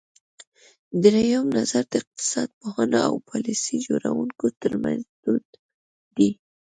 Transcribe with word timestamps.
درېیم 1.03 1.47
نظر 1.57 1.83
د 1.89 1.93
اقتصاد 2.01 2.49
پوهانو 2.59 2.99
او 3.09 3.15
پالیسۍ 3.29 3.77
جوړوونکو 3.87 4.45
ترمنځ 4.61 5.01
دود 5.23 5.45
دی. 6.17 6.29